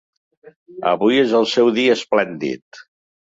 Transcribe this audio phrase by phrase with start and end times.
[0.91, 2.81] Avui és el seu dia esplèndid.